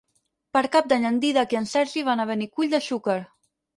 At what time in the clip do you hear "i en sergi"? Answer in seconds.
1.55-2.03